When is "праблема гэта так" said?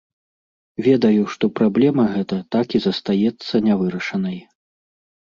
1.59-2.67